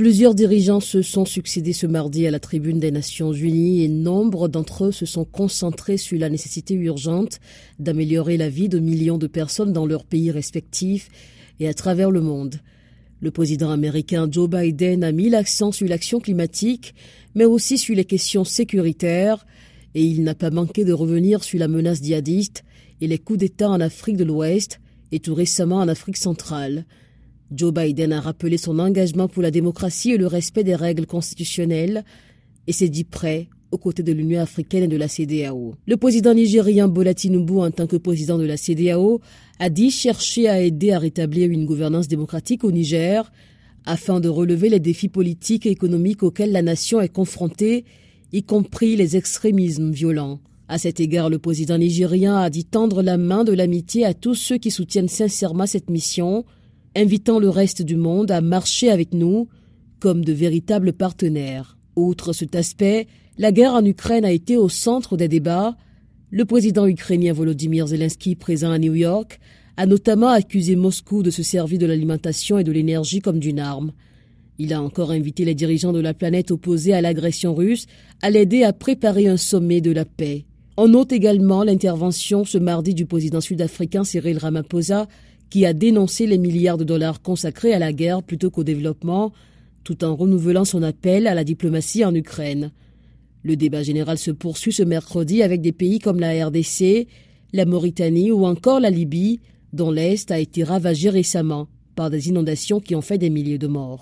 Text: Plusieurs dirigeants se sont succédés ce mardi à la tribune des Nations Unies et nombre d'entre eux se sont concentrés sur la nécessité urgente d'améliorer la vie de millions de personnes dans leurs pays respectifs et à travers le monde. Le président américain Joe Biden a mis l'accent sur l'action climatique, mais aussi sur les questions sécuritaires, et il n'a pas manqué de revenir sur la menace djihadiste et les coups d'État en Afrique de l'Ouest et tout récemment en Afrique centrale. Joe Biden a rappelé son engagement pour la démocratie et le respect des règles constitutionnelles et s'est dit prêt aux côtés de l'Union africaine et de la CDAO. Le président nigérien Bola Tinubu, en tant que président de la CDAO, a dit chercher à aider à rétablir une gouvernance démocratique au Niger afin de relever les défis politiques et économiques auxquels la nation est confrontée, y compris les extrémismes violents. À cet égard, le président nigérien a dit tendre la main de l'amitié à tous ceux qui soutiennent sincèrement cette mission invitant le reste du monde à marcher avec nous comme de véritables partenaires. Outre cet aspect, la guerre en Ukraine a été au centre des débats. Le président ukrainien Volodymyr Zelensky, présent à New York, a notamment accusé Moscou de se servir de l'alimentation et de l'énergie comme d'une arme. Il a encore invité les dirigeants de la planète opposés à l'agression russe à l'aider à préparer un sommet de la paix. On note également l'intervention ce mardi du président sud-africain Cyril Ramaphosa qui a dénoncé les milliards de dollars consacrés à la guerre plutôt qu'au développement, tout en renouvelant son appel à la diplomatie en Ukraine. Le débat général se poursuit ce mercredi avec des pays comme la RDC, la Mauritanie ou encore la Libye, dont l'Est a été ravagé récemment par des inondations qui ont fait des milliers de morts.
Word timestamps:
Plusieurs 0.00 0.34
dirigeants 0.34 0.80
se 0.80 1.02
sont 1.02 1.26
succédés 1.26 1.74
ce 1.74 1.86
mardi 1.86 2.26
à 2.26 2.30
la 2.30 2.40
tribune 2.40 2.80
des 2.80 2.90
Nations 2.90 3.34
Unies 3.34 3.84
et 3.84 3.88
nombre 3.88 4.48
d'entre 4.48 4.86
eux 4.86 4.92
se 4.92 5.04
sont 5.04 5.26
concentrés 5.26 5.98
sur 5.98 6.18
la 6.18 6.30
nécessité 6.30 6.72
urgente 6.72 7.38
d'améliorer 7.78 8.38
la 8.38 8.48
vie 8.48 8.70
de 8.70 8.78
millions 8.78 9.18
de 9.18 9.26
personnes 9.26 9.74
dans 9.74 9.84
leurs 9.84 10.06
pays 10.06 10.30
respectifs 10.30 11.10
et 11.60 11.68
à 11.68 11.74
travers 11.74 12.10
le 12.10 12.22
monde. 12.22 12.60
Le 13.20 13.30
président 13.30 13.70
américain 13.70 14.26
Joe 14.30 14.48
Biden 14.48 15.04
a 15.04 15.12
mis 15.12 15.28
l'accent 15.28 15.70
sur 15.70 15.86
l'action 15.86 16.18
climatique, 16.18 16.94
mais 17.34 17.44
aussi 17.44 17.76
sur 17.76 17.94
les 17.94 18.06
questions 18.06 18.44
sécuritaires, 18.44 19.46
et 19.94 20.02
il 20.02 20.24
n'a 20.24 20.34
pas 20.34 20.48
manqué 20.48 20.86
de 20.86 20.94
revenir 20.94 21.44
sur 21.44 21.58
la 21.58 21.68
menace 21.68 22.02
djihadiste 22.02 22.64
et 23.02 23.06
les 23.06 23.18
coups 23.18 23.40
d'État 23.40 23.68
en 23.68 23.82
Afrique 23.82 24.16
de 24.16 24.24
l'Ouest 24.24 24.80
et 25.12 25.20
tout 25.20 25.34
récemment 25.34 25.76
en 25.76 25.88
Afrique 25.88 26.16
centrale. 26.16 26.86
Joe 27.52 27.72
Biden 27.72 28.12
a 28.12 28.20
rappelé 28.20 28.58
son 28.58 28.78
engagement 28.78 29.26
pour 29.28 29.42
la 29.42 29.50
démocratie 29.50 30.12
et 30.12 30.16
le 30.16 30.26
respect 30.26 30.62
des 30.64 30.76
règles 30.76 31.06
constitutionnelles 31.06 32.04
et 32.66 32.72
s'est 32.72 32.88
dit 32.88 33.04
prêt 33.04 33.48
aux 33.72 33.78
côtés 33.78 34.02
de 34.02 34.12
l'Union 34.12 34.40
africaine 34.40 34.84
et 34.84 34.88
de 34.88 34.96
la 34.96 35.08
CDAO. 35.08 35.74
Le 35.86 35.96
président 35.96 36.34
nigérien 36.34 36.88
Bola 36.88 37.14
Tinubu, 37.14 37.58
en 37.60 37.70
tant 37.70 37.86
que 37.86 37.96
président 37.96 38.38
de 38.38 38.44
la 38.44 38.56
CDAO, 38.56 39.20
a 39.58 39.70
dit 39.70 39.90
chercher 39.90 40.48
à 40.48 40.60
aider 40.60 40.92
à 40.92 40.98
rétablir 40.98 41.50
une 41.50 41.66
gouvernance 41.66 42.08
démocratique 42.08 42.64
au 42.64 42.72
Niger 42.72 43.30
afin 43.86 44.20
de 44.20 44.28
relever 44.28 44.68
les 44.68 44.80
défis 44.80 45.08
politiques 45.08 45.66
et 45.66 45.70
économiques 45.70 46.22
auxquels 46.22 46.52
la 46.52 46.62
nation 46.62 47.00
est 47.00 47.08
confrontée, 47.12 47.84
y 48.32 48.42
compris 48.42 48.96
les 48.96 49.16
extrémismes 49.16 49.90
violents. 49.90 50.40
À 50.68 50.78
cet 50.78 51.00
égard, 51.00 51.30
le 51.30 51.38
président 51.38 51.78
nigérien 51.78 52.36
a 52.36 52.50
dit 52.50 52.64
tendre 52.64 53.02
la 53.02 53.16
main 53.16 53.42
de 53.42 53.52
l'amitié 53.52 54.04
à 54.04 54.14
tous 54.14 54.34
ceux 54.34 54.58
qui 54.58 54.70
soutiennent 54.70 55.08
sincèrement 55.08 55.66
cette 55.66 55.90
mission 55.90 56.44
invitant 56.96 57.38
le 57.38 57.48
reste 57.48 57.82
du 57.82 57.96
monde 57.96 58.30
à 58.30 58.40
marcher 58.40 58.90
avec 58.90 59.14
nous 59.14 59.48
comme 59.98 60.24
de 60.24 60.32
véritables 60.32 60.92
partenaires. 60.92 61.76
Outre 61.96 62.32
cet 62.32 62.54
aspect, 62.54 63.06
la 63.38 63.52
guerre 63.52 63.74
en 63.74 63.84
Ukraine 63.84 64.24
a 64.24 64.32
été 64.32 64.56
au 64.56 64.68
centre 64.68 65.16
des 65.16 65.28
débats. 65.28 65.76
Le 66.30 66.44
président 66.44 66.86
ukrainien 66.86 67.32
Volodymyr 67.32 67.86
Zelensky, 67.86 68.34
présent 68.34 68.70
à 68.70 68.78
New 68.78 68.94
York, 68.94 69.40
a 69.76 69.86
notamment 69.86 70.28
accusé 70.28 70.76
Moscou 70.76 71.22
de 71.22 71.30
se 71.30 71.42
servir 71.42 71.78
de 71.78 71.86
l'alimentation 71.86 72.58
et 72.58 72.64
de 72.64 72.72
l'énergie 72.72 73.20
comme 73.20 73.38
d'une 73.38 73.60
arme. 73.60 73.92
Il 74.58 74.74
a 74.74 74.82
encore 74.82 75.10
invité 75.10 75.44
les 75.46 75.54
dirigeants 75.54 75.92
de 75.92 76.00
la 76.00 76.12
planète 76.12 76.50
opposés 76.50 76.92
à 76.92 77.00
l'agression 77.00 77.54
russe 77.54 77.86
à 78.20 78.28
l'aider 78.28 78.62
à 78.62 78.74
préparer 78.74 79.26
un 79.26 79.38
sommet 79.38 79.80
de 79.80 79.90
la 79.90 80.04
paix. 80.04 80.44
On 80.76 80.88
note 80.88 81.12
également 81.12 81.64
l'intervention 81.64 82.44
ce 82.44 82.58
mardi 82.58 82.94
du 82.94 83.06
président 83.06 83.40
sud-africain 83.40 84.04
Cyril 84.04 84.38
Ramaphosa 84.38 85.08
qui 85.50 85.66
a 85.66 85.72
dénoncé 85.72 86.26
les 86.26 86.38
milliards 86.38 86.78
de 86.78 86.84
dollars 86.84 87.20
consacrés 87.20 87.74
à 87.74 87.78
la 87.78 87.92
guerre 87.92 88.22
plutôt 88.22 88.50
qu'au 88.50 88.64
développement, 88.64 89.32
tout 89.84 90.04
en 90.04 90.14
renouvelant 90.14 90.64
son 90.64 90.82
appel 90.82 91.26
à 91.26 91.34
la 91.34 91.44
diplomatie 91.44 92.04
en 92.04 92.14
Ukraine. 92.14 92.70
Le 93.42 93.56
débat 93.56 93.82
général 93.82 94.18
se 94.18 94.30
poursuit 94.30 94.72
ce 94.72 94.82
mercredi 94.82 95.42
avec 95.42 95.60
des 95.60 95.72
pays 95.72 95.98
comme 95.98 96.20
la 96.20 96.46
RDC, 96.46 97.08
la 97.52 97.64
Mauritanie 97.64 98.30
ou 98.30 98.46
encore 98.46 98.80
la 98.80 98.90
Libye, 98.90 99.40
dont 99.72 99.90
l'Est 99.90 100.30
a 100.30 100.38
été 100.38 100.62
ravagé 100.62 101.10
récemment 101.10 101.68
par 101.96 102.10
des 102.10 102.28
inondations 102.28 102.80
qui 102.80 102.94
ont 102.94 103.02
fait 103.02 103.18
des 103.18 103.30
milliers 103.30 103.58
de 103.58 103.66
morts. 103.66 103.98